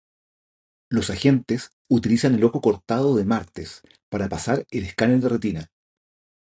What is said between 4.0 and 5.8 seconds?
para pasar el escáner de retina.